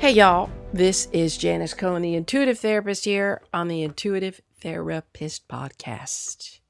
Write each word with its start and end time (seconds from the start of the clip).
Hey, 0.00 0.12
y'all. 0.12 0.48
This 0.72 1.08
is 1.12 1.36
Janice 1.36 1.74
Cohen, 1.74 2.00
the 2.00 2.14
intuitive 2.14 2.58
therapist, 2.58 3.04
here 3.04 3.42
on 3.52 3.68
the 3.68 3.82
Intuitive 3.82 4.40
Therapist 4.58 5.46
Podcast. 5.46 6.60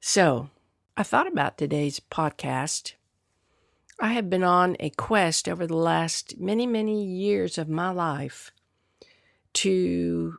So, 0.00 0.48
I 0.96 1.02
thought 1.02 1.26
about 1.26 1.58
today's 1.58 2.00
podcast. 2.00 2.94
I 4.00 4.14
have 4.14 4.30
been 4.30 4.42
on 4.42 4.78
a 4.80 4.88
quest 4.88 5.46
over 5.46 5.66
the 5.66 5.76
last 5.76 6.40
many, 6.40 6.66
many 6.66 7.04
years 7.04 7.58
of 7.58 7.68
my 7.68 7.90
life 7.90 8.50
to 9.52 10.38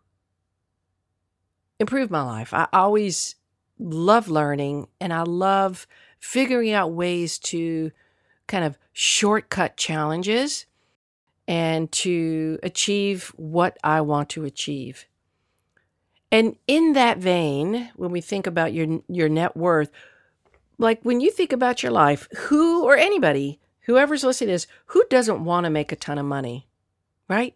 improve 1.79 2.09
my 2.09 2.23
life. 2.23 2.55
I 2.55 2.67
always 2.73 3.35
love 3.77 4.29
learning 4.29 4.87
and 4.99 5.13
I 5.13 5.21
love 5.21 5.85
figuring 6.19 6.71
out 6.71 6.91
ways 6.91 7.37
to 7.37 7.91
kind 8.47 8.65
of 8.65 8.79
shortcut 8.93 9.77
challenges 9.77 10.65
and 11.47 11.91
to 11.91 12.59
achieve 12.63 13.31
what 13.35 13.77
I 13.83 14.01
want 14.01 14.29
to 14.29 14.45
achieve. 14.45 15.05
And 16.31 16.55
in 16.67 16.93
that 16.93 17.19
vein, 17.19 17.91
when 17.95 18.11
we 18.11 18.21
think 18.21 18.47
about 18.47 18.73
your 18.73 19.01
your 19.07 19.29
net 19.29 19.55
worth, 19.55 19.91
like 20.77 21.01
when 21.03 21.21
you 21.21 21.31
think 21.31 21.53
about 21.53 21.83
your 21.83 21.91
life, 21.91 22.27
who 22.35 22.83
or 22.83 22.97
anybody, 22.97 23.59
whoever's 23.81 24.23
listening 24.23 24.49
this, 24.49 24.67
who 24.87 25.03
doesn't 25.09 25.45
want 25.45 25.65
to 25.65 25.69
make 25.69 25.91
a 25.91 25.95
ton 25.95 26.17
of 26.17 26.25
money? 26.25 26.67
Right? 27.29 27.55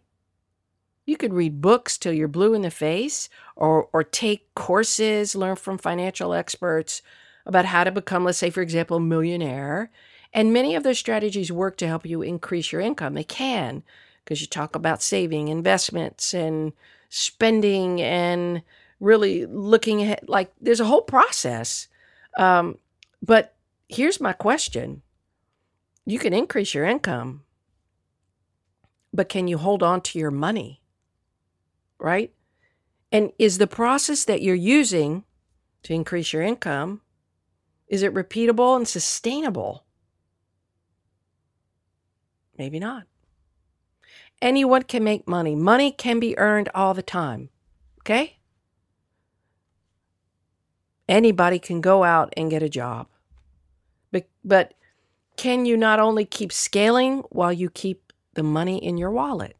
You 1.04 1.16
could 1.16 1.34
read 1.34 1.60
books 1.60 1.98
till 1.98 2.12
you're 2.12 2.28
blue 2.28 2.54
in 2.54 2.62
the 2.62 2.70
face 2.70 3.28
or 3.56 3.88
or 3.92 4.04
take 4.04 4.54
courses, 4.54 5.34
learn 5.34 5.56
from 5.56 5.76
financial 5.76 6.32
experts 6.32 7.02
about 7.44 7.64
how 7.64 7.84
to 7.84 7.90
become, 7.90 8.24
let's 8.24 8.38
say, 8.38 8.50
for 8.50 8.62
example, 8.62 8.98
a 8.98 9.00
millionaire 9.00 9.90
and 10.32 10.52
many 10.52 10.74
of 10.74 10.82
those 10.82 10.98
strategies 10.98 11.50
work 11.50 11.76
to 11.78 11.86
help 11.86 12.06
you 12.06 12.22
increase 12.22 12.72
your 12.72 12.80
income. 12.80 13.14
They 13.14 13.24
can, 13.24 13.82
because 14.24 14.40
you 14.40 14.46
talk 14.46 14.76
about 14.76 15.02
saving, 15.02 15.48
investments, 15.48 16.32
and 16.32 16.72
spending, 17.08 18.00
and 18.00 18.62
really 19.00 19.46
looking 19.46 20.02
at 20.04 20.28
like 20.28 20.52
there's 20.60 20.80
a 20.80 20.84
whole 20.84 21.02
process. 21.02 21.88
Um, 22.38 22.78
but 23.22 23.54
here's 23.88 24.20
my 24.20 24.32
question 24.32 25.02
you 26.06 26.18
can 26.18 26.32
increase 26.32 26.74
your 26.74 26.84
income, 26.84 27.42
but 29.12 29.28
can 29.28 29.48
you 29.48 29.58
hold 29.58 29.82
on 29.82 30.00
to 30.02 30.18
your 30.18 30.30
money? 30.30 30.82
Right? 31.98 32.32
And 33.12 33.32
is 33.38 33.58
the 33.58 33.66
process 33.66 34.24
that 34.24 34.42
you're 34.42 34.54
using 34.54 35.24
to 35.82 35.92
increase 35.92 36.32
your 36.32 36.42
income 36.42 37.00
is 37.90 38.04
it 38.04 38.14
repeatable 38.14 38.76
and 38.76 38.86
sustainable? 38.86 39.84
Maybe 42.60 42.78
not. 42.78 43.04
Anyone 44.42 44.82
can 44.82 45.02
make 45.02 45.26
money. 45.26 45.56
Money 45.56 45.90
can 45.90 46.20
be 46.20 46.36
earned 46.36 46.68
all 46.74 46.92
the 46.92 47.02
time. 47.02 47.48
Okay? 48.00 48.36
Anybody 51.08 51.58
can 51.58 51.80
go 51.80 52.04
out 52.04 52.34
and 52.36 52.50
get 52.50 52.62
a 52.62 52.68
job. 52.68 53.06
But, 54.12 54.28
but 54.44 54.74
can 55.38 55.64
you 55.64 55.74
not 55.74 56.00
only 56.00 56.26
keep 56.26 56.52
scaling 56.52 57.20
while 57.30 57.50
you 57.50 57.70
keep 57.70 58.12
the 58.34 58.42
money 58.42 58.76
in 58.76 58.98
your 58.98 59.10
wallet? 59.10 59.56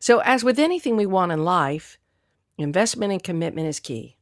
So, 0.00 0.18
as 0.18 0.42
with 0.42 0.58
anything 0.58 0.96
we 0.96 1.06
want 1.06 1.30
in 1.30 1.44
life, 1.44 1.96
investment 2.58 3.12
and 3.12 3.22
commitment 3.22 3.68
is 3.68 3.78
key. 3.78 4.16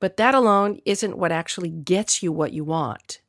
But 0.00 0.16
that 0.16 0.34
alone 0.34 0.80
isn't 0.86 1.18
what 1.18 1.30
actually 1.30 1.68
gets 1.68 2.22
you 2.22 2.32
what 2.32 2.54
you 2.54 2.64
want. 2.64 3.20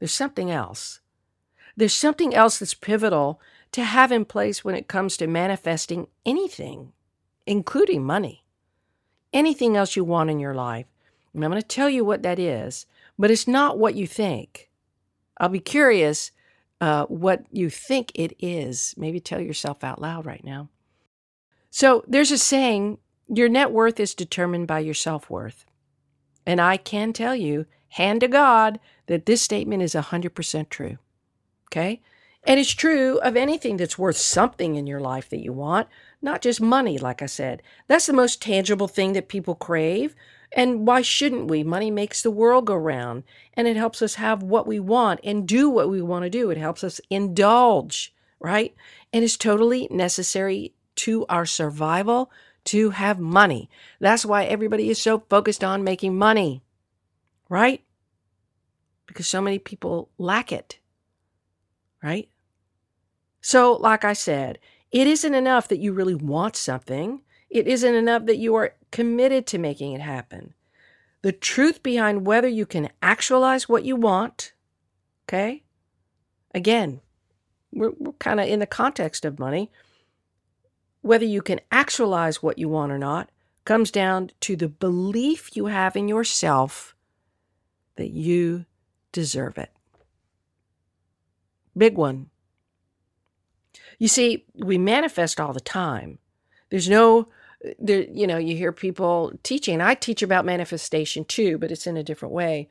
There's 0.00 0.10
something 0.10 0.50
else. 0.50 1.00
There's 1.76 1.94
something 1.94 2.34
else 2.34 2.58
that's 2.58 2.74
pivotal 2.74 3.40
to 3.72 3.82
have 3.82 4.12
in 4.12 4.24
place 4.24 4.64
when 4.64 4.74
it 4.74 4.88
comes 4.88 5.16
to 5.16 5.26
manifesting 5.26 6.06
anything, 6.24 6.92
including 7.46 8.04
money. 8.04 8.44
Anything 9.32 9.76
else 9.76 9.96
you 9.96 10.04
want 10.04 10.30
in 10.30 10.38
your 10.38 10.54
life. 10.54 10.86
And 11.34 11.44
I'm 11.44 11.50
going 11.50 11.60
to 11.60 11.66
tell 11.66 11.90
you 11.90 12.04
what 12.04 12.22
that 12.22 12.38
is, 12.38 12.86
but 13.18 13.30
it's 13.30 13.48
not 13.48 13.78
what 13.78 13.96
you 13.96 14.06
think. 14.06 14.70
I'll 15.38 15.48
be 15.48 15.58
curious 15.58 16.30
uh, 16.80 17.06
what 17.06 17.44
you 17.50 17.68
think 17.70 18.12
it 18.14 18.36
is. 18.38 18.94
Maybe 18.96 19.18
tell 19.18 19.40
yourself 19.40 19.82
out 19.82 20.00
loud 20.00 20.24
right 20.24 20.44
now. 20.44 20.68
So 21.70 22.04
there's 22.06 22.30
a 22.30 22.38
saying 22.38 22.98
your 23.26 23.48
net 23.48 23.72
worth 23.72 23.98
is 23.98 24.14
determined 24.14 24.68
by 24.68 24.80
your 24.80 24.94
self 24.94 25.28
worth. 25.28 25.66
And 26.46 26.60
I 26.60 26.76
can 26.76 27.12
tell 27.12 27.34
you, 27.34 27.66
hand 27.88 28.20
to 28.20 28.28
God, 28.28 28.78
that 29.06 29.26
this 29.26 29.42
statement 29.42 29.82
is 29.82 29.94
100% 29.94 30.68
true. 30.68 30.98
Okay. 31.66 32.00
And 32.46 32.60
it's 32.60 32.72
true 32.72 33.18
of 33.20 33.36
anything 33.36 33.78
that's 33.78 33.98
worth 33.98 34.18
something 34.18 34.74
in 34.76 34.86
your 34.86 35.00
life 35.00 35.30
that 35.30 35.42
you 35.42 35.52
want, 35.52 35.88
not 36.20 36.42
just 36.42 36.60
money, 36.60 36.98
like 36.98 37.22
I 37.22 37.26
said. 37.26 37.62
That's 37.88 38.06
the 38.06 38.12
most 38.12 38.42
tangible 38.42 38.88
thing 38.88 39.14
that 39.14 39.28
people 39.28 39.54
crave. 39.54 40.14
And 40.52 40.86
why 40.86 41.00
shouldn't 41.02 41.48
we? 41.48 41.64
Money 41.64 41.90
makes 41.90 42.22
the 42.22 42.30
world 42.30 42.66
go 42.66 42.76
round 42.76 43.24
and 43.54 43.66
it 43.66 43.76
helps 43.76 44.02
us 44.02 44.16
have 44.16 44.42
what 44.42 44.66
we 44.66 44.78
want 44.78 45.20
and 45.24 45.48
do 45.48 45.70
what 45.70 45.88
we 45.88 46.02
want 46.02 46.24
to 46.24 46.30
do. 46.30 46.50
It 46.50 46.58
helps 46.58 46.84
us 46.84 47.00
indulge, 47.10 48.14
right? 48.38 48.74
And 49.12 49.24
it's 49.24 49.36
totally 49.36 49.88
necessary 49.90 50.74
to 50.96 51.24
our 51.28 51.46
survival 51.46 52.30
to 52.64 52.90
have 52.90 53.18
money. 53.18 53.68
That's 54.00 54.24
why 54.24 54.44
everybody 54.44 54.90
is 54.90 55.00
so 55.00 55.24
focused 55.28 55.64
on 55.64 55.82
making 55.82 56.16
money, 56.16 56.62
right? 57.48 57.82
Because 59.06 59.26
so 59.26 59.40
many 59.40 59.58
people 59.58 60.10
lack 60.18 60.52
it 60.52 60.78
right? 62.04 62.28
So, 63.40 63.72
like 63.72 64.04
I 64.04 64.12
said, 64.12 64.58
it 64.92 65.06
isn't 65.06 65.34
enough 65.34 65.66
that 65.68 65.80
you 65.80 65.92
really 65.92 66.14
want 66.14 66.54
something. 66.54 67.22
It 67.50 67.66
isn't 67.66 67.94
enough 67.94 68.26
that 68.26 68.36
you 68.36 68.54
are 68.54 68.74
committed 68.92 69.46
to 69.48 69.58
making 69.58 69.92
it 69.92 70.00
happen. 70.00 70.54
The 71.22 71.32
truth 71.32 71.82
behind 71.82 72.26
whether 72.26 72.46
you 72.46 72.66
can 72.66 72.90
actualize 73.02 73.68
what 73.68 73.84
you 73.84 73.96
want, 73.96 74.52
okay? 75.26 75.64
Again, 76.54 77.00
we're, 77.72 77.92
we're 77.98 78.12
kind 78.12 78.38
of 78.38 78.46
in 78.46 78.60
the 78.60 78.66
context 78.66 79.24
of 79.24 79.38
money. 79.38 79.70
Whether 81.00 81.24
you 81.24 81.42
can 81.42 81.60
actualize 81.72 82.42
what 82.42 82.58
you 82.58 82.68
want 82.68 82.92
or 82.92 82.98
not 82.98 83.30
comes 83.64 83.90
down 83.90 84.30
to 84.40 84.56
the 84.56 84.68
belief 84.68 85.56
you 85.56 85.66
have 85.66 85.96
in 85.96 86.06
yourself 86.06 86.94
that 87.96 88.10
you 88.10 88.66
deserve 89.12 89.58
it. 89.58 89.73
Big 91.76 91.96
one. 91.96 92.30
You 93.98 94.08
see, 94.08 94.44
we 94.54 94.78
manifest 94.78 95.40
all 95.40 95.52
the 95.52 95.60
time. 95.60 96.18
There's 96.70 96.88
no, 96.88 97.28
there, 97.78 98.02
you 98.02 98.26
know, 98.26 98.36
you 98.36 98.56
hear 98.56 98.72
people 98.72 99.32
teaching. 99.42 99.80
I 99.80 99.94
teach 99.94 100.22
about 100.22 100.44
manifestation 100.44 101.24
too, 101.24 101.58
but 101.58 101.70
it's 101.70 101.86
in 101.86 101.96
a 101.96 102.02
different 102.02 102.34
way. 102.34 102.68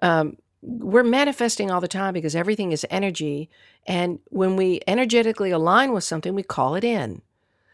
Um, 0.00 0.36
we're 0.62 1.02
manifesting 1.02 1.70
all 1.70 1.80
the 1.80 1.88
time 1.88 2.14
because 2.14 2.36
everything 2.36 2.72
is 2.72 2.86
energy. 2.88 3.50
And 3.86 4.20
when 4.26 4.56
we 4.56 4.80
energetically 4.86 5.50
align 5.50 5.92
with 5.92 6.04
something, 6.04 6.34
we 6.34 6.42
call 6.42 6.74
it 6.76 6.84
in. 6.84 7.22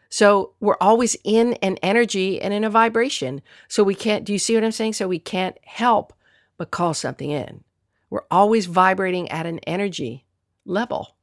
So 0.09 0.55
we're 0.59 0.79
always 0.81 1.17
in 1.23 1.55
an 1.55 1.77
energy 1.83 2.41
and 2.41 2.55
in 2.55 2.65
a 2.65 2.71
vibration. 2.71 3.43
So 3.69 3.85
we 3.85 3.95
can't, 3.95 4.25
do 4.25 4.33
you 4.33 4.39
see 4.39 4.55
what 4.55 4.65
I'm 4.65 4.73
saying? 4.73 4.95
So 4.95 5.07
we 5.07 5.19
can't 5.19 5.59
help 5.65 6.15
but 6.57 6.71
call 6.71 6.95
something 6.95 7.31
in. 7.31 7.63
We're 8.09 8.25
always 8.31 8.67
vibrating 8.67 9.31
at 9.31 9.45
an 9.45 9.59
energy 9.61 10.25
level. 10.69 11.17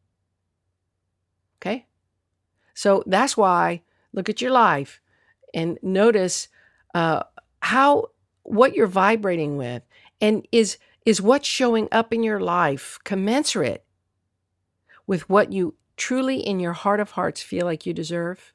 Okay? 1.61 1.85
So 2.73 3.03
that's 3.05 3.37
why 3.37 3.83
look 4.11 4.29
at 4.29 4.41
your 4.41 4.51
life 4.51 5.01
and 5.53 5.79
notice 5.81 6.49
uh, 6.93 7.23
how 7.61 8.07
what 8.43 8.75
you're 8.75 8.87
vibrating 8.87 9.57
with 9.57 9.83
and 10.21 10.47
is 10.51 10.77
is 11.05 11.21
what's 11.21 11.47
showing 11.47 11.87
up 11.91 12.13
in 12.13 12.23
your 12.23 12.39
life 12.39 12.99
commensurate 13.03 13.83
with 15.07 15.29
what 15.29 15.51
you 15.51 15.75
truly 15.97 16.37
in 16.37 16.59
your 16.59 16.73
heart 16.73 16.99
of 16.99 17.11
hearts 17.11 17.41
feel 17.41 17.65
like 17.65 17.85
you 17.85 17.93
deserve 17.93 18.53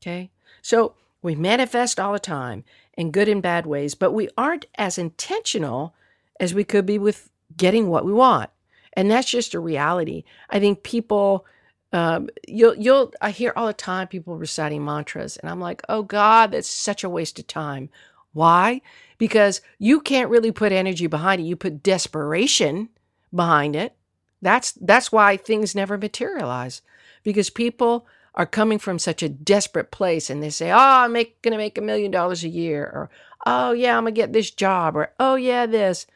okay 0.00 0.30
so 0.62 0.94
we 1.20 1.34
manifest 1.34 2.00
all 2.00 2.12
the 2.12 2.18
time 2.18 2.64
in 2.96 3.10
good 3.10 3.28
and 3.28 3.42
bad 3.42 3.66
ways 3.66 3.94
but 3.94 4.12
we 4.12 4.28
aren't 4.36 4.66
as 4.76 4.98
intentional 4.98 5.94
as 6.40 6.54
we 6.54 6.64
could 6.64 6.86
be 6.86 6.98
with 6.98 7.30
getting 7.56 7.88
what 7.88 8.04
we 8.04 8.12
want 8.12 8.50
And 8.94 9.10
that's 9.10 9.30
just 9.30 9.54
a 9.54 9.60
reality. 9.60 10.24
I 10.50 10.60
think 10.60 10.82
people 10.82 11.46
um, 11.92 12.30
you'll 12.48 12.74
you'll 12.76 13.12
I 13.20 13.30
hear 13.30 13.52
all 13.54 13.66
the 13.66 13.74
time 13.74 14.08
people 14.08 14.36
reciting 14.36 14.84
mantras, 14.84 15.36
and 15.36 15.50
I'm 15.50 15.60
like, 15.60 15.82
oh 15.88 16.02
God, 16.02 16.52
that's 16.52 16.68
such 16.68 17.04
a 17.04 17.08
waste 17.08 17.38
of 17.38 17.46
time. 17.46 17.90
Why? 18.32 18.80
Because 19.18 19.60
you 19.78 20.00
can't 20.00 20.30
really 20.30 20.52
put 20.52 20.72
energy 20.72 21.06
behind 21.06 21.42
it. 21.42 21.44
You 21.44 21.54
put 21.54 21.82
desperation 21.82 22.88
behind 23.34 23.76
it. 23.76 23.94
That's 24.40 24.72
that's 24.72 25.12
why 25.12 25.36
things 25.36 25.74
never 25.74 25.98
materialize. 25.98 26.80
Because 27.22 27.50
people 27.50 28.06
are 28.34 28.46
coming 28.46 28.78
from 28.78 28.98
such 28.98 29.22
a 29.22 29.28
desperate 29.28 29.90
place 29.90 30.30
and 30.30 30.42
they 30.42 30.48
say, 30.48 30.70
Oh, 30.70 30.76
I'm 30.78 31.12
make, 31.12 31.42
gonna 31.42 31.58
make 31.58 31.76
a 31.76 31.82
million 31.82 32.10
dollars 32.10 32.42
a 32.42 32.48
year, 32.48 32.84
or 32.84 33.10
oh 33.44 33.72
yeah, 33.72 33.98
I'm 33.98 34.04
gonna 34.04 34.12
get 34.12 34.32
this 34.32 34.50
job, 34.50 34.96
or 34.96 35.12
oh 35.20 35.34
yeah, 35.34 35.66
this. 35.66 36.06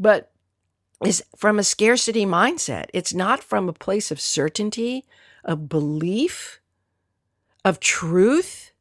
But 0.00 0.31
is 1.04 1.22
from 1.36 1.58
a 1.58 1.64
scarcity 1.64 2.24
mindset. 2.24 2.86
It's 2.92 3.14
not 3.14 3.42
from 3.42 3.68
a 3.68 3.72
place 3.72 4.10
of 4.10 4.20
certainty, 4.20 5.04
of 5.44 5.68
belief, 5.68 6.60
of 7.64 7.80
truth, 7.80 8.72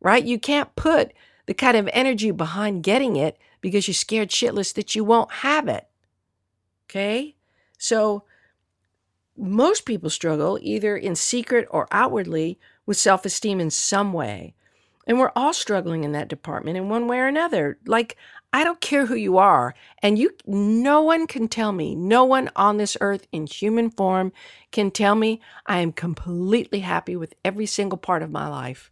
right? 0.00 0.24
You 0.24 0.38
can't 0.38 0.74
put 0.76 1.12
the 1.46 1.54
kind 1.54 1.76
of 1.76 1.88
energy 1.92 2.30
behind 2.30 2.82
getting 2.82 3.16
it 3.16 3.38
because 3.60 3.86
you're 3.86 3.94
scared 3.94 4.30
shitless 4.30 4.72
that 4.74 4.94
you 4.94 5.04
won't 5.04 5.32
have 5.32 5.68
it. 5.68 5.86
Okay? 6.88 7.36
So 7.78 8.24
most 9.36 9.86
people 9.86 10.10
struggle 10.10 10.58
either 10.60 10.96
in 10.96 11.16
secret 11.16 11.66
or 11.70 11.88
outwardly 11.90 12.58
with 12.86 12.96
self 12.96 13.24
esteem 13.24 13.60
in 13.60 13.70
some 13.70 14.12
way. 14.12 14.54
And 15.06 15.18
we're 15.18 15.32
all 15.34 15.52
struggling 15.52 16.04
in 16.04 16.12
that 16.12 16.28
department 16.28 16.76
in 16.76 16.88
one 16.88 17.08
way 17.08 17.18
or 17.18 17.26
another. 17.26 17.78
Like, 17.86 18.16
I 18.52 18.64
don't 18.64 18.80
care 18.80 19.06
who 19.06 19.14
you 19.14 19.38
are. 19.38 19.74
And 20.02 20.18
you, 20.18 20.34
no 20.46 21.02
one 21.02 21.26
can 21.26 21.48
tell 21.48 21.72
me, 21.72 21.94
no 21.94 22.24
one 22.24 22.50
on 22.54 22.76
this 22.76 22.96
earth 23.00 23.26
in 23.32 23.46
human 23.46 23.90
form 23.90 24.32
can 24.70 24.90
tell 24.90 25.14
me 25.14 25.40
I 25.66 25.78
am 25.78 25.92
completely 25.92 26.80
happy 26.80 27.16
with 27.16 27.34
every 27.44 27.66
single 27.66 27.98
part 27.98 28.22
of 28.22 28.30
my 28.30 28.48
life 28.48 28.90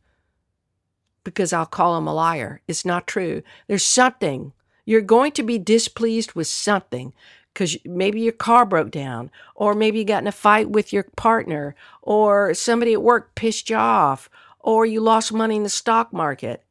because 1.25 1.53
I'll 1.53 1.67
call 1.67 1.95
them 1.95 2.07
a 2.07 2.15
liar. 2.15 2.63
It's 2.67 2.85
not 2.85 3.07
true. 3.07 3.43
There's 3.67 3.85
something. 3.85 4.53
You're 4.87 5.03
going 5.03 5.33
to 5.33 5.43
be 5.43 5.59
displeased 5.59 6.33
with 6.33 6.47
something 6.47 7.13
because 7.53 7.77
maybe 7.85 8.21
your 8.21 8.33
car 8.33 8.65
broke 8.65 8.91
down, 8.91 9.31
or 9.55 9.75
maybe 9.75 9.99
you 9.99 10.05
got 10.05 10.23
in 10.23 10.29
a 10.29 10.33
fight 10.33 10.71
with 10.71 10.93
your 10.93 11.03
partner, 11.17 11.75
or 12.01 12.55
somebody 12.55 12.93
at 12.93 13.03
work 13.03 13.35
pissed 13.35 13.69
you 13.69 13.77
off, 13.77 14.31
or 14.61 14.87
you 14.87 15.01
lost 15.01 15.33
money 15.33 15.57
in 15.57 15.65
the 15.65 15.69
stock 15.69 16.13
market 16.13 16.65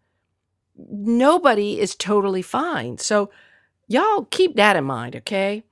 nobody 0.89 1.79
is 1.79 1.95
totally 1.95 2.41
fine. 2.41 2.97
So, 2.97 3.29
y'all 3.87 4.25
keep 4.25 4.55
that 4.55 4.75
in 4.75 4.85
mind, 4.85 5.15
okay? 5.17 5.63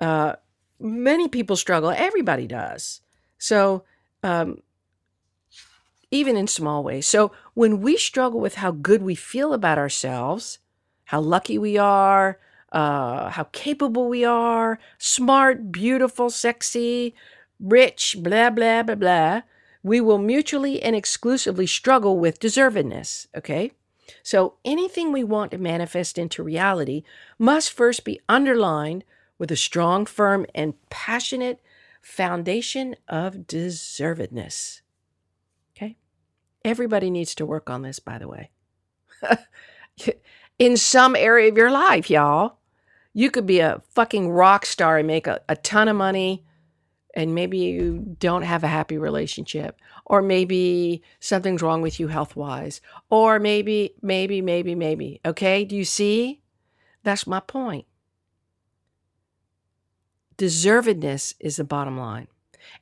Uh, 0.00 0.34
many 0.80 1.28
people 1.28 1.56
struggle. 1.56 1.90
Everybody 1.90 2.46
does. 2.46 3.00
So, 3.38 3.84
um, 4.22 4.62
even 6.10 6.36
in 6.36 6.46
small 6.46 6.82
ways. 6.82 7.06
So, 7.06 7.32
when 7.54 7.80
we 7.80 7.96
struggle 7.96 8.40
with 8.40 8.56
how 8.56 8.72
good 8.72 9.02
we 9.02 9.14
feel 9.14 9.52
about 9.52 9.78
ourselves, 9.78 10.58
how 11.06 11.20
lucky 11.20 11.58
we 11.58 11.76
are, 11.78 12.38
uh, 12.72 13.30
how 13.30 13.44
capable 13.52 14.08
we 14.08 14.24
are, 14.24 14.78
smart, 14.98 15.70
beautiful, 15.70 16.30
sexy, 16.30 17.14
rich, 17.60 18.16
blah, 18.20 18.50
blah, 18.50 18.82
blah, 18.82 18.94
blah, 18.94 19.42
we 19.82 20.00
will 20.00 20.18
mutually 20.18 20.82
and 20.82 20.96
exclusively 20.96 21.66
struggle 21.66 22.18
with 22.18 22.40
deservedness, 22.40 23.26
okay? 23.36 23.72
So 24.22 24.54
anything 24.64 25.12
we 25.12 25.24
want 25.24 25.50
to 25.52 25.58
manifest 25.58 26.18
into 26.18 26.42
reality 26.42 27.02
must 27.38 27.72
first 27.72 28.04
be 28.04 28.20
underlined 28.28 29.04
with 29.38 29.50
a 29.50 29.56
strong, 29.56 30.06
firm, 30.06 30.46
and 30.54 30.74
passionate 30.90 31.60
foundation 32.00 32.96
of 33.08 33.46
deservedness. 33.46 34.80
Okay? 35.76 35.96
Everybody 36.64 37.10
needs 37.10 37.34
to 37.36 37.46
work 37.46 37.70
on 37.70 37.82
this, 37.82 37.98
by 37.98 38.18
the 38.18 38.28
way. 38.28 38.50
In 40.58 40.76
some 40.76 41.16
area 41.16 41.48
of 41.50 41.56
your 41.56 41.70
life, 41.70 42.10
y'all. 42.10 42.58
You 43.14 43.30
could 43.30 43.46
be 43.46 43.60
a 43.60 43.82
fucking 43.90 44.30
rock 44.30 44.64
star 44.64 44.98
and 44.98 45.06
make 45.06 45.26
a, 45.26 45.40
a 45.48 45.56
ton 45.56 45.88
of 45.88 45.96
money 45.96 46.44
and 47.14 47.34
maybe 47.34 47.58
you 47.58 48.16
don't 48.18 48.42
have 48.42 48.64
a 48.64 48.68
happy 48.68 48.98
relationship 48.98 49.78
or 50.12 50.20
maybe 50.20 51.02
something's 51.20 51.62
wrong 51.62 51.80
with 51.80 51.98
you 51.98 52.08
health 52.08 52.36
wise 52.36 52.82
or 53.08 53.38
maybe 53.38 53.94
maybe 54.02 54.42
maybe 54.42 54.74
maybe 54.74 55.22
okay? 55.24 55.64
Do 55.64 55.74
you 55.74 55.86
see? 55.86 56.42
That's 57.02 57.26
my 57.26 57.40
point. 57.40 57.86
Deservedness 60.36 61.34
is 61.40 61.56
the 61.56 61.64
bottom 61.64 61.98
line. 61.98 62.28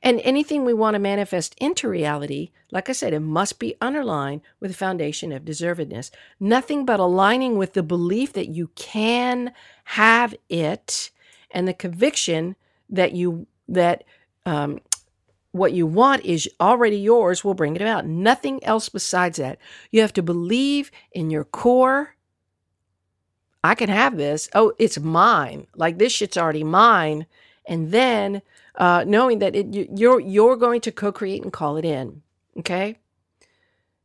And 0.03 0.19
anything 0.19 0.65
we 0.65 0.73
want 0.73 0.95
to 0.95 0.99
manifest 0.99 1.55
into 1.57 1.87
reality 1.87 2.51
like 2.69 2.89
i 2.89 2.91
said 2.91 3.13
it 3.13 3.19
must 3.19 3.59
be 3.59 3.75
underlined 3.81 4.41
with 4.59 4.71
a 4.71 4.75
foundation 4.75 5.31
of 5.31 5.45
deservedness. 5.45 6.11
Nothing 6.39 6.85
but 6.85 6.99
aligning 6.99 7.57
with 7.57 7.73
the 7.73 7.83
belief 7.83 8.33
that 8.33 8.49
you 8.49 8.67
can 8.75 9.53
have 9.85 10.35
it 10.49 11.11
and 11.49 11.65
the 11.65 11.73
conviction 11.73 12.57
that 12.89 13.13
you 13.13 13.47
that 13.69 14.03
um, 14.45 14.79
what 15.51 15.73
you 15.73 15.85
want 15.85 16.23
is 16.23 16.49
already 16.59 16.97
yours 16.97 17.43
will 17.43 17.53
bring 17.53 17.75
it 17.75 17.81
about. 17.81 18.05
Nothing 18.05 18.63
else 18.63 18.89
besides 18.89 19.37
that. 19.37 19.59
You 19.91 20.01
have 20.01 20.13
to 20.13 20.23
believe 20.23 20.91
in 21.11 21.29
your 21.29 21.43
core. 21.43 22.15
I 23.63 23.75
can 23.75 23.89
have 23.89 24.17
this. 24.17 24.49
Oh, 24.55 24.73
it's 24.79 24.99
mine. 24.99 25.67
Like 25.75 25.97
this 25.97 26.13
shit's 26.13 26.37
already 26.37 26.63
mine. 26.63 27.27
And 27.67 27.91
then 27.91 28.41
uh, 28.75 29.03
knowing 29.05 29.39
that 29.39 29.55
it, 29.55 29.67
you're 29.97 30.19
you're 30.19 30.55
going 30.55 30.81
to 30.81 30.91
co-create 30.91 31.43
and 31.43 31.53
call 31.53 31.77
it 31.77 31.85
in. 31.85 32.23
Okay, 32.57 32.97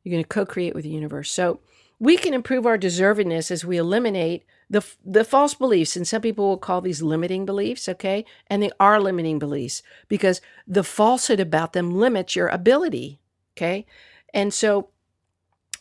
you're 0.03 0.13
going 0.13 0.25
to 0.25 0.29
co-create 0.29 0.75
with 0.75 0.85
the 0.85 0.91
universe. 0.91 1.31
So 1.31 1.61
we 1.99 2.17
can 2.17 2.35
improve 2.35 2.67
our 2.67 2.79
deservedness 2.79 3.51
as 3.51 3.65
we 3.65 3.79
eliminate 3.79 4.45
the 4.69 4.85
the 5.05 5.25
false 5.25 5.55
beliefs 5.55 5.97
and 5.97 6.07
some 6.07 6.23
people 6.23 6.49
will 6.49 6.57
call 6.57 6.81
these 6.81 7.03
limiting 7.03 7.45
beliefs 7.47 7.89
okay? 7.89 8.25
And 8.49 8.63
they 8.63 8.71
are 8.81 9.01
limiting 9.01 9.39
beliefs 9.39 9.83
because 10.09 10.41
the 10.67 10.85
falsehood 10.85 11.41
about 11.41 11.73
them 11.73 11.91
limits 11.91 12.37
your 12.37 12.49
ability 12.49 13.21
okay? 13.57 13.87
And 14.35 14.53
so 14.53 14.91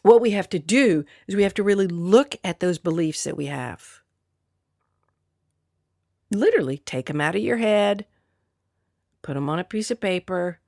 what 0.01 0.21
we 0.21 0.31
have 0.31 0.49
to 0.49 0.59
do 0.59 1.03
is 1.27 1.35
we 1.35 1.43
have 1.43 1.53
to 1.55 1.63
really 1.63 1.87
look 1.87 2.35
at 2.43 2.59
those 2.59 2.77
beliefs 2.77 3.23
that 3.23 3.35
we 3.35 3.47
have. 3.47 4.01
Literally 6.31 6.77
take 6.79 7.07
them 7.07 7.21
out 7.21 7.35
of 7.35 7.41
your 7.41 7.57
head 7.57 8.05
put 9.25 9.33
them 9.33 9.49
on 9.49 9.57
a 9.57 9.63
piece 9.63 9.89
of 9.89 9.99
paper 9.99 10.59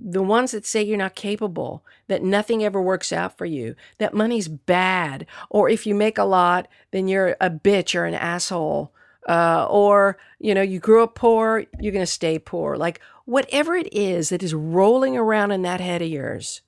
the 0.00 0.22
ones 0.22 0.52
that 0.52 0.64
say 0.64 0.82
you're 0.82 0.96
not 0.96 1.14
capable, 1.14 1.84
that 2.06 2.22
nothing 2.22 2.64
ever 2.64 2.80
works 2.80 3.12
out 3.12 3.36
for 3.36 3.44
you, 3.44 3.74
that 3.98 4.14
money's 4.14 4.48
bad, 4.48 5.26
or 5.50 5.68
if 5.68 5.86
you 5.86 5.94
make 5.94 6.18
a 6.18 6.24
lot, 6.24 6.68
then 6.92 7.08
you're 7.08 7.36
a 7.40 7.50
bitch 7.50 7.94
or 7.98 8.04
an 8.04 8.14
asshole, 8.14 8.92
uh, 9.28 9.66
or 9.68 10.16
you 10.38 10.54
know 10.54 10.62
you 10.62 10.78
grew 10.78 11.02
up 11.02 11.14
poor, 11.14 11.64
you're 11.80 11.92
gonna 11.92 12.06
stay 12.06 12.38
poor. 12.38 12.76
Like 12.76 13.00
whatever 13.24 13.74
it 13.74 13.92
is 13.92 14.28
that 14.28 14.42
is 14.42 14.54
rolling 14.54 15.16
around 15.16 15.50
in 15.50 15.62
that 15.62 15.80
head 15.80 16.00
of 16.00 16.08
yours, 16.08 16.62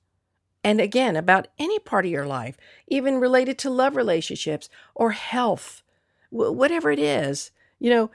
and 0.63 0.81
again 0.81 1.15
about 1.15 1.47
any 1.57 1.79
part 1.79 2.05
of 2.05 2.11
your 2.11 2.27
life, 2.27 2.57
even 2.87 3.19
related 3.19 3.57
to 3.59 3.69
love 3.69 3.95
relationships 3.95 4.69
or 4.93 5.11
health, 5.11 5.81
whatever 6.29 6.91
it 6.91 6.99
is, 6.99 7.51
you 7.79 7.89
know, 7.89 8.11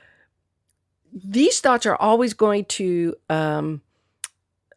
these 1.13 1.61
thoughts 1.61 1.87
are 1.87 1.97
always 1.97 2.35
going 2.35 2.67
to 2.67 3.15
um, 3.31 3.81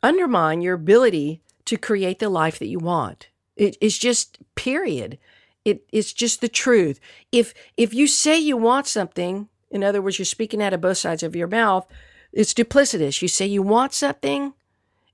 undermine 0.01 0.61
your 0.61 0.75
ability 0.75 1.41
to 1.65 1.77
create 1.77 2.19
the 2.19 2.29
life 2.29 2.59
that 2.59 2.67
you 2.67 2.79
want. 2.79 3.29
It, 3.55 3.77
it's 3.81 3.97
just 3.97 4.39
period. 4.55 5.17
It, 5.65 5.83
it's 5.91 6.13
just 6.13 6.41
the 6.41 6.47
truth. 6.47 6.99
If 7.31 7.53
if 7.77 7.93
you 7.93 8.07
say 8.07 8.39
you 8.39 8.57
want 8.57 8.87
something, 8.87 9.49
in 9.69 9.83
other 9.83 10.01
words, 10.01 10.17
you're 10.17 10.25
speaking 10.25 10.63
out 10.63 10.73
of 10.73 10.81
both 10.81 10.97
sides 10.97 11.21
of 11.21 11.35
your 11.35 11.47
mouth, 11.47 11.85
it's 12.31 12.53
duplicitous. 12.53 13.21
You 13.21 13.27
say 13.27 13.45
you 13.45 13.61
want 13.61 13.93
something, 13.93 14.53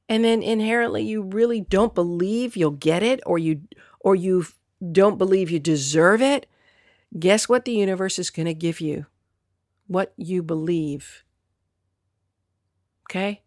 and 0.07 0.23
then 0.23 0.43
inherently 0.43 1.03
you 1.03 1.23
really 1.23 1.61
don't 1.61 1.95
believe 1.95 2.55
you'll 2.55 2.71
get 2.71 3.03
it, 3.03 3.19
or 3.25 3.37
you 3.37 3.61
or 3.99 4.15
you 4.15 4.45
don't 4.91 5.17
believe 5.17 5.49
you 5.49 5.59
deserve 5.59 6.21
it. 6.21 6.45
Guess 7.17 7.49
what 7.49 7.65
the 7.65 7.71
universe 7.73 8.19
is 8.19 8.29
going 8.29 8.45
to 8.45 8.53
give 8.53 8.79
you? 8.79 9.07
What 9.87 10.13
you 10.17 10.43
believe. 10.43 11.23
Okay? 13.09 13.41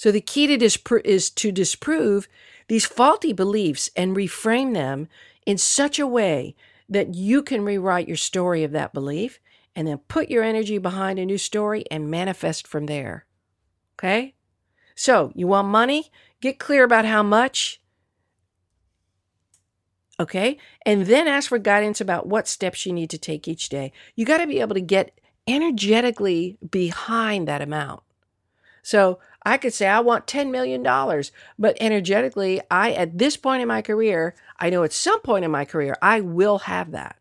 So 0.00 0.10
the 0.10 0.22
key 0.22 0.46
to 0.46 0.56
dispro- 0.56 1.04
is 1.04 1.28
to 1.28 1.52
disprove 1.52 2.26
these 2.68 2.86
faulty 2.86 3.34
beliefs 3.34 3.90
and 3.94 4.16
reframe 4.16 4.72
them 4.72 5.08
in 5.44 5.58
such 5.58 5.98
a 5.98 6.06
way 6.06 6.56
that 6.88 7.14
you 7.14 7.42
can 7.42 7.66
rewrite 7.66 8.08
your 8.08 8.16
story 8.16 8.64
of 8.64 8.72
that 8.72 8.94
belief 8.94 9.40
and 9.76 9.86
then 9.86 9.98
put 10.08 10.30
your 10.30 10.42
energy 10.42 10.78
behind 10.78 11.18
a 11.18 11.26
new 11.26 11.36
story 11.36 11.84
and 11.90 12.10
manifest 12.10 12.66
from 12.66 12.86
there. 12.86 13.26
Okay? 13.98 14.36
So, 14.94 15.32
you 15.34 15.46
want 15.46 15.68
money? 15.68 16.10
Get 16.40 16.58
clear 16.58 16.84
about 16.84 17.04
how 17.04 17.22
much. 17.22 17.82
Okay? 20.18 20.56
And 20.86 21.04
then 21.04 21.28
ask 21.28 21.50
for 21.50 21.58
guidance 21.58 22.00
about 22.00 22.26
what 22.26 22.48
steps 22.48 22.86
you 22.86 22.94
need 22.94 23.10
to 23.10 23.18
take 23.18 23.46
each 23.46 23.68
day. 23.68 23.92
You 24.16 24.24
got 24.24 24.38
to 24.38 24.46
be 24.46 24.60
able 24.60 24.76
to 24.76 24.80
get 24.80 25.20
energetically 25.46 26.56
behind 26.70 27.46
that 27.48 27.60
amount. 27.60 28.02
So 28.82 29.18
I 29.42 29.56
could 29.56 29.72
say, 29.72 29.86
I 29.86 30.00
want 30.00 30.26
$10 30.26 30.50
million, 30.50 30.82
but 31.58 31.76
energetically, 31.80 32.60
I, 32.70 32.92
at 32.92 33.16
this 33.18 33.36
point 33.36 33.62
in 33.62 33.68
my 33.68 33.80
career, 33.80 34.34
I 34.58 34.68
know 34.68 34.82
at 34.82 34.92
some 34.92 35.20
point 35.20 35.44
in 35.44 35.50
my 35.50 35.64
career, 35.64 35.96
I 36.02 36.20
will 36.20 36.58
have 36.60 36.90
that. 36.90 37.16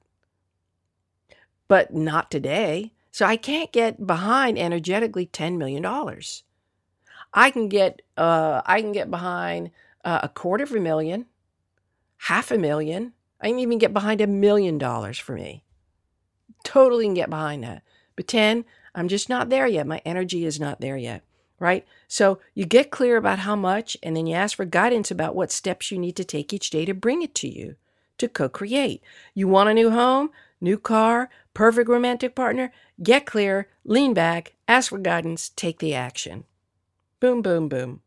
But 1.67 1.93
not 1.93 2.29
today. 2.29 2.91
So 3.11 3.25
I 3.25 3.37
can't 3.37 3.71
get 3.71 4.05
behind 4.05 4.57
energetically 4.57 5.27
$10 5.27 5.57
million. 5.57 5.85
I 7.33 7.51
can 7.51 7.69
get, 7.69 8.01
uh, 8.17 8.61
I 8.65 8.81
can 8.81 8.91
get 8.91 9.09
behind 9.09 9.71
uh, 10.03 10.19
a 10.23 10.29
quarter 10.29 10.63
of 10.63 10.71
a 10.71 10.79
million, 10.79 11.25
half 12.17 12.51
a 12.51 12.57
million. 12.57 13.13
I 13.41 13.49
can 13.49 13.59
even 13.59 13.77
get 13.77 13.93
behind 13.93 14.19
a 14.21 14.27
million 14.27 14.77
dollars 14.77 15.17
for 15.17 15.33
me. 15.33 15.63
Totally 16.63 17.05
can 17.05 17.13
get 17.13 17.29
behind 17.29 17.63
that. 17.63 17.83
But 18.15 18.27
10, 18.27 18.65
I'm 18.93 19.07
just 19.07 19.29
not 19.29 19.49
there 19.49 19.67
yet. 19.67 19.87
My 19.87 20.01
energy 20.05 20.45
is 20.45 20.59
not 20.59 20.81
there 20.81 20.97
yet, 20.97 21.23
right? 21.59 21.85
So 22.07 22.39
you 22.53 22.65
get 22.65 22.91
clear 22.91 23.17
about 23.17 23.39
how 23.39 23.55
much, 23.55 23.97
and 24.01 24.15
then 24.15 24.27
you 24.27 24.35
ask 24.35 24.55
for 24.55 24.65
guidance 24.65 25.11
about 25.11 25.35
what 25.35 25.51
steps 25.51 25.91
you 25.91 25.99
need 25.99 26.15
to 26.15 26.23
take 26.23 26.53
each 26.53 26.69
day 26.69 26.85
to 26.85 26.93
bring 26.93 27.21
it 27.21 27.35
to 27.35 27.47
you, 27.47 27.75
to 28.17 28.27
co 28.27 28.49
create. 28.49 29.03
You 29.33 29.47
want 29.47 29.69
a 29.69 29.73
new 29.73 29.91
home, 29.91 30.31
new 30.61 30.77
car, 30.77 31.29
perfect 31.53 31.89
romantic 31.89 32.35
partner? 32.35 32.71
Get 33.01 33.25
clear, 33.25 33.67
lean 33.83 34.13
back, 34.13 34.55
ask 34.67 34.89
for 34.89 34.97
guidance, 34.97 35.49
take 35.49 35.79
the 35.79 35.93
action. 35.93 36.45
Boom, 37.19 37.41
boom, 37.41 37.69
boom. 37.69 38.01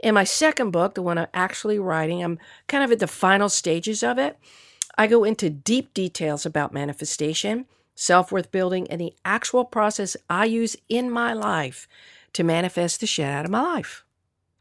In 0.00 0.14
my 0.14 0.24
second 0.24 0.70
book, 0.70 0.94
the 0.94 1.02
one 1.02 1.18
I'm 1.18 1.28
actually 1.34 1.78
writing, 1.78 2.22
I'm 2.22 2.38
kind 2.66 2.82
of 2.82 2.90
at 2.90 2.98
the 2.98 3.06
final 3.06 3.48
stages 3.48 4.02
of 4.02 4.18
it. 4.18 4.38
I 4.96 5.06
go 5.06 5.22
into 5.22 5.50
deep 5.50 5.94
details 5.94 6.44
about 6.44 6.72
manifestation 6.72 7.66
self 7.98 8.30
worth 8.30 8.52
building, 8.52 8.88
and 8.90 9.00
the 9.00 9.12
actual 9.24 9.64
process 9.64 10.16
I 10.30 10.44
use 10.44 10.76
in 10.88 11.10
my 11.10 11.32
life 11.32 11.88
to 12.38 12.44
manifest 12.44 13.00
the 13.00 13.06
shit 13.06 13.26
out 13.26 13.44
of 13.44 13.50
my 13.50 13.60
life. 13.60 14.04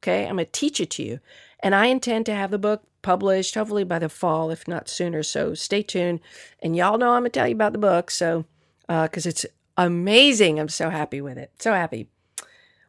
Okay, 0.02 0.26
I'm 0.26 0.38
going 0.38 0.46
to 0.46 0.52
teach 0.52 0.80
it 0.80 0.90
to 0.92 1.04
you. 1.04 1.20
And 1.60 1.76
I 1.76 1.86
intend 1.86 2.26
to 2.26 2.34
have 2.34 2.50
the 2.50 2.58
book 2.58 2.82
published 3.04 3.54
hopefully 3.54 3.84
by 3.84 4.00
the 4.00 4.10
fall, 4.10 4.50
if 4.50 4.68
not 4.68 4.90
sooner. 4.90 5.22
So 5.22 5.54
stay 5.54 5.84
tuned. 5.84 6.20
And 6.60 6.76
y'all 6.76 6.98
know 6.98 7.12
I'm 7.12 7.22
going 7.22 7.32
to 7.32 7.40
tell 7.40 7.48
you 7.48 7.54
about 7.54 7.74
the 7.74 7.78
book. 7.78 8.10
So, 8.10 8.46
because 8.88 9.28
uh, 9.28 9.30
it's 9.30 9.46
amazing. 9.78 10.60
I'm 10.60 10.70
so 10.70 10.90
happy 10.90 11.22
with 11.22 11.38
it. 11.38 11.52
So 11.60 11.72
happy. 11.72 12.08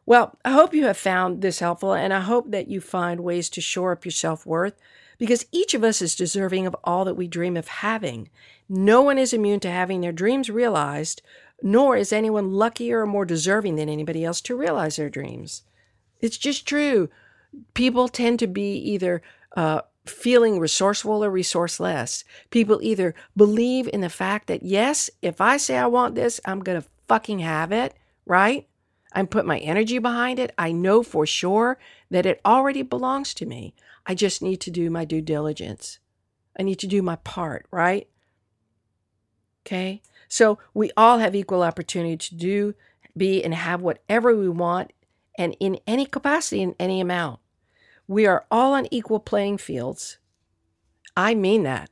Well, 0.07 0.39
I 0.43 0.53
hope 0.53 0.73
you 0.73 0.85
have 0.85 0.97
found 0.97 1.43
this 1.43 1.59
helpful, 1.59 1.93
and 1.93 2.11
I 2.11 2.21
hope 2.21 2.49
that 2.49 2.67
you 2.67 2.81
find 2.81 3.19
ways 3.19 3.47
to 3.51 3.61
shore 3.61 3.91
up 3.91 4.05
your 4.05 4.11
self 4.11 4.43
worth 4.43 4.73
because 5.19 5.45
each 5.51 5.75
of 5.75 5.83
us 5.83 6.01
is 6.01 6.15
deserving 6.15 6.65
of 6.65 6.75
all 6.83 7.05
that 7.05 7.13
we 7.13 7.27
dream 7.27 7.55
of 7.55 7.67
having. 7.67 8.31
No 8.67 9.03
one 9.03 9.19
is 9.19 9.33
immune 9.33 9.59
to 9.59 9.69
having 9.69 10.01
their 10.01 10.11
dreams 10.11 10.49
realized, 10.49 11.21
nor 11.61 11.97
is 11.97 12.13
anyone 12.13 12.53
luckier 12.53 13.01
or 13.01 13.05
more 13.05 13.25
deserving 13.25 13.75
than 13.75 13.89
anybody 13.89 14.23
else 14.23 14.41
to 14.41 14.55
realize 14.55 14.95
their 14.95 15.09
dreams. 15.09 15.63
It's 16.19 16.37
just 16.37 16.67
true. 16.67 17.09
People 17.73 18.07
tend 18.07 18.39
to 18.39 18.47
be 18.47 18.75
either 18.75 19.21
uh, 19.55 19.81
feeling 20.05 20.59
resourceful 20.59 21.23
or 21.23 21.31
resourceless. 21.31 22.23
People 22.49 22.79
either 22.81 23.15
believe 23.35 23.89
in 23.91 24.01
the 24.01 24.09
fact 24.09 24.47
that, 24.47 24.63
yes, 24.63 25.09
if 25.21 25.41
I 25.41 25.57
say 25.57 25.77
I 25.77 25.87
want 25.87 26.15
this, 26.15 26.39
I'm 26.45 26.59
going 26.59 26.81
to 26.81 26.87
fucking 27.07 27.39
have 27.39 27.71
it, 27.71 27.93
right? 28.25 28.67
I'm 29.13 29.27
put 29.27 29.45
my 29.45 29.57
energy 29.59 29.97
behind 29.97 30.39
it. 30.39 30.53
I 30.57 30.71
know 30.71 31.01
for 31.01 31.25
sure 31.25 31.79
that 32.11 32.25
it 32.25 32.41
already 32.45 32.83
belongs 32.83 33.33
to 33.35 33.45
me. 33.45 33.73
I 34.05 34.13
just 34.13 34.41
need 34.41 34.61
to 34.61 34.71
do 34.71 34.89
my 34.89 35.05
due 35.05 35.21
diligence. 35.21 35.99
I 36.59 36.63
need 36.63 36.79
to 36.79 36.87
do 36.87 37.01
my 37.01 37.15
part, 37.17 37.65
right? 37.71 38.07
Okay. 39.65 40.01
So 40.29 40.59
we 40.73 40.91
all 40.95 41.17
have 41.17 41.35
equal 41.35 41.63
opportunity 41.63 42.15
to 42.15 42.35
do, 42.35 42.75
be, 43.17 43.43
and 43.43 43.53
have 43.53 43.81
whatever 43.81 44.35
we 44.35 44.47
want 44.47 44.93
and 45.37 45.55
in 45.59 45.79
any 45.87 46.05
capacity, 46.05 46.61
in 46.61 46.75
any 46.79 47.01
amount. 47.01 47.39
We 48.07 48.25
are 48.25 48.45
all 48.49 48.73
on 48.73 48.87
equal 48.91 49.19
playing 49.19 49.57
fields. 49.57 50.19
I 51.17 51.35
mean 51.35 51.63
that. 51.63 51.89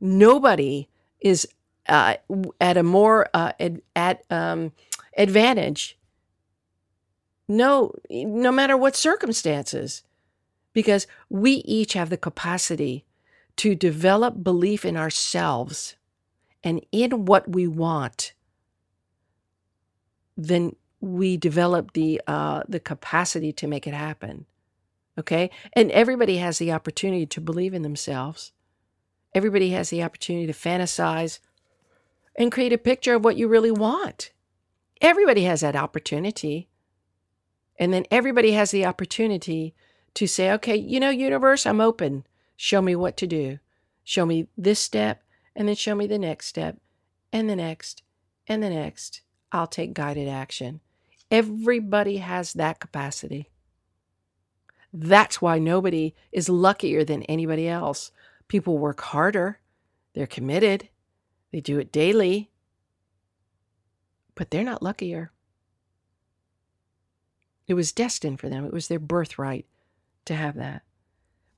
Nobody 0.00 0.88
is 1.20 1.46
uh, 1.88 2.16
at 2.60 2.76
a 2.76 2.82
more 2.82 3.28
uh, 3.32 3.52
ad, 3.60 3.82
at 3.94 4.24
um, 4.30 4.72
advantage. 5.16 5.98
No, 7.48 7.94
no 8.10 8.50
matter 8.50 8.76
what 8.76 8.96
circumstances 8.96 10.02
because 10.72 11.06
we 11.28 11.54
each 11.64 11.92
have 11.92 12.10
the 12.10 12.16
capacity 12.16 13.04
to 13.56 13.74
develop 13.74 14.42
belief 14.42 14.84
in 14.84 14.96
ourselves 14.96 15.96
and 16.64 16.84
in 16.92 17.24
what 17.24 17.50
we 17.50 17.66
want 17.66 18.32
then 20.36 20.74
we 21.00 21.36
develop 21.36 21.92
the 21.92 22.20
uh, 22.26 22.62
the 22.68 22.80
capacity 22.80 23.52
to 23.52 23.66
make 23.66 23.86
it 23.86 23.94
happen 23.94 24.46
okay 25.18 25.50
and 25.74 25.90
everybody 25.90 26.38
has 26.38 26.58
the 26.58 26.72
opportunity 26.72 27.26
to 27.26 27.40
believe 27.40 27.74
in 27.74 27.82
themselves 27.82 28.52
everybody 29.34 29.70
has 29.70 29.90
the 29.90 30.02
opportunity 30.02 30.46
to 30.46 30.52
fantasize 30.52 31.38
and 32.36 32.52
create 32.52 32.72
a 32.72 32.78
picture 32.78 33.14
of 33.14 33.24
what 33.24 33.36
you 33.36 33.48
really 33.48 33.70
want 33.70 34.32
everybody 35.00 35.44
has 35.44 35.60
that 35.60 35.76
opportunity 35.76 36.68
and 37.78 37.92
then 37.92 38.04
everybody 38.10 38.52
has 38.52 38.70
the 38.70 38.86
opportunity 38.86 39.74
to 40.14 40.26
say, 40.26 40.52
okay, 40.52 40.76
you 40.76 41.00
know, 41.00 41.10
universe, 41.10 41.66
I'm 41.66 41.80
open. 41.80 42.26
Show 42.56 42.82
me 42.82 42.94
what 42.94 43.16
to 43.18 43.26
do. 43.26 43.58
Show 44.04 44.26
me 44.26 44.48
this 44.56 44.78
step, 44.78 45.21
and 45.54 45.68
then 45.68 45.74
show 45.74 45.94
me 45.94 46.06
the 46.06 46.18
next 46.18 46.46
step, 46.46 46.78
and 47.32 47.48
the 47.48 47.56
next, 47.56 48.02
and 48.46 48.62
the 48.62 48.70
next. 48.70 49.22
I'll 49.50 49.66
take 49.66 49.92
guided 49.94 50.28
action. 50.28 50.80
Everybody 51.30 52.18
has 52.18 52.52
that 52.54 52.80
capacity. 52.80 53.50
That's 54.92 55.40
why 55.40 55.58
nobody 55.58 56.14
is 56.30 56.48
luckier 56.48 57.04
than 57.04 57.22
anybody 57.24 57.68
else. 57.68 58.12
People 58.48 58.78
work 58.78 59.00
harder, 59.00 59.60
they're 60.14 60.26
committed, 60.26 60.88
they 61.50 61.60
do 61.60 61.78
it 61.78 61.92
daily, 61.92 62.50
but 64.34 64.50
they're 64.50 64.64
not 64.64 64.82
luckier. 64.82 65.32
It 67.66 67.74
was 67.74 67.92
destined 67.92 68.40
for 68.40 68.50
them, 68.50 68.64
it 68.66 68.72
was 68.72 68.88
their 68.88 68.98
birthright 68.98 69.66
to 70.26 70.34
have 70.34 70.56
that. 70.56 70.82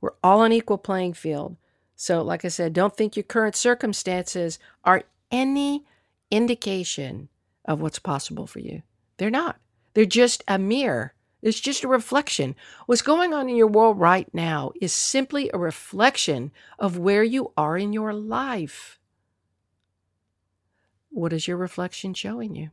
We're 0.00 0.14
all 0.22 0.40
on 0.40 0.52
equal 0.52 0.78
playing 0.78 1.14
field. 1.14 1.56
So, 1.96 2.22
like 2.22 2.44
I 2.44 2.48
said, 2.48 2.72
don't 2.72 2.96
think 2.96 3.16
your 3.16 3.22
current 3.22 3.56
circumstances 3.56 4.58
are 4.84 5.04
any 5.30 5.84
indication 6.30 7.28
of 7.64 7.80
what's 7.80 7.98
possible 7.98 8.46
for 8.46 8.58
you. 8.58 8.82
They're 9.16 9.30
not. 9.30 9.58
They're 9.94 10.04
just 10.04 10.42
a 10.48 10.58
mirror. 10.58 11.14
It's 11.40 11.60
just 11.60 11.84
a 11.84 11.88
reflection. 11.88 12.56
What's 12.86 13.02
going 13.02 13.34
on 13.34 13.48
in 13.48 13.56
your 13.56 13.66
world 13.66 14.00
right 14.00 14.28
now 14.32 14.72
is 14.80 14.92
simply 14.92 15.50
a 15.52 15.58
reflection 15.58 16.52
of 16.78 16.98
where 16.98 17.22
you 17.22 17.52
are 17.56 17.76
in 17.76 17.92
your 17.92 18.12
life. 18.12 18.98
What 21.10 21.32
is 21.32 21.46
your 21.46 21.58
reflection 21.58 22.14
showing 22.14 22.56
you? 22.56 22.70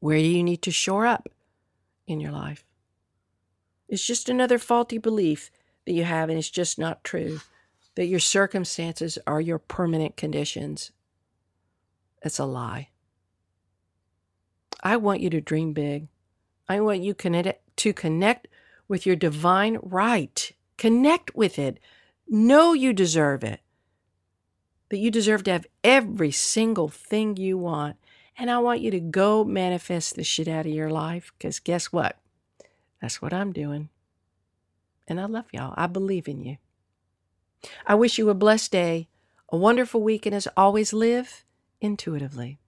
Where 0.00 0.18
do 0.18 0.24
you 0.24 0.42
need 0.42 0.62
to 0.62 0.70
shore 0.70 1.06
up 1.06 1.28
in 2.06 2.18
your 2.18 2.32
life? 2.32 2.64
It's 3.88 4.04
just 4.04 4.28
another 4.28 4.58
faulty 4.58 4.98
belief 4.98 5.50
that 5.86 5.92
you 5.92 6.04
have, 6.04 6.28
and 6.28 6.38
it's 6.38 6.50
just 6.50 6.78
not 6.78 7.04
true. 7.04 7.40
That 7.94 8.06
your 8.06 8.20
circumstances 8.20 9.18
are 9.26 9.40
your 9.40 9.58
permanent 9.58 10.16
conditions. 10.16 10.90
It's 12.22 12.38
a 12.38 12.44
lie. 12.44 12.90
I 14.82 14.96
want 14.96 15.20
you 15.20 15.30
to 15.30 15.40
dream 15.40 15.72
big. 15.72 16.08
I 16.68 16.80
want 16.80 17.00
you 17.00 17.14
connect, 17.14 17.76
to 17.78 17.92
connect 17.92 18.48
with 18.88 19.06
your 19.06 19.16
divine 19.16 19.78
right. 19.82 20.52
Connect 20.76 21.34
with 21.34 21.58
it. 21.58 21.78
Know 22.28 22.72
you 22.72 22.92
deserve 22.92 23.44
it. 23.44 23.60
That 24.90 24.98
you 24.98 25.10
deserve 25.10 25.44
to 25.44 25.52
have 25.52 25.66
every 25.82 26.30
single 26.30 26.88
thing 26.88 27.36
you 27.36 27.56
want. 27.56 27.96
And 28.36 28.50
I 28.50 28.58
want 28.58 28.80
you 28.80 28.90
to 28.90 29.00
go 29.00 29.44
manifest 29.44 30.14
the 30.14 30.24
shit 30.24 30.48
out 30.48 30.66
of 30.66 30.72
your 30.72 30.90
life 30.90 31.32
because 31.38 31.58
guess 31.58 31.86
what? 31.86 32.18
That's 33.00 33.22
what 33.22 33.32
I'm 33.32 33.52
doing. 33.52 33.88
And 35.08 35.20
I 35.20 35.26
love 35.26 35.46
y'all. 35.52 35.74
I 35.76 35.86
believe 35.86 36.28
in 36.28 36.42
you. 36.42 36.56
I 37.86 37.94
wish 37.94 38.18
you 38.18 38.28
a 38.28 38.34
blessed 38.34 38.72
day, 38.72 39.08
a 39.48 39.56
wonderful 39.56 40.02
week, 40.02 40.26
and 40.26 40.34
as 40.34 40.48
always, 40.56 40.92
live 40.92 41.44
intuitively. 41.80 42.58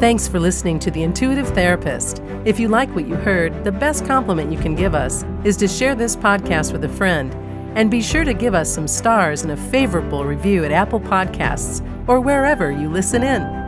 Thanks 0.00 0.26
for 0.26 0.40
listening 0.40 0.78
to 0.78 0.90
The 0.90 1.02
Intuitive 1.02 1.48
Therapist. 1.48 2.22
If 2.46 2.58
you 2.58 2.68
like 2.68 2.94
what 2.94 3.06
you 3.06 3.16
heard, 3.16 3.64
the 3.64 3.72
best 3.72 4.06
compliment 4.06 4.50
you 4.50 4.58
can 4.58 4.74
give 4.74 4.94
us 4.94 5.26
is 5.44 5.58
to 5.58 5.68
share 5.68 5.94
this 5.94 6.16
podcast 6.16 6.72
with 6.72 6.84
a 6.84 6.88
friend. 6.88 7.34
And 7.76 7.90
be 7.90 8.00
sure 8.00 8.24
to 8.24 8.32
give 8.32 8.54
us 8.54 8.72
some 8.72 8.88
stars 8.88 9.42
and 9.42 9.52
a 9.52 9.56
favorable 9.56 10.24
review 10.24 10.64
at 10.64 10.72
Apple 10.72 11.00
Podcasts 11.00 11.86
or 12.08 12.18
wherever 12.18 12.72
you 12.72 12.88
listen 12.88 13.22
in. 13.22 13.59